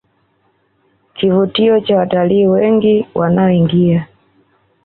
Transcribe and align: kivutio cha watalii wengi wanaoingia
kivutio 1.13 1.79
cha 1.79 1.97
watalii 1.97 2.47
wengi 2.47 3.07
wanaoingia 3.15 4.07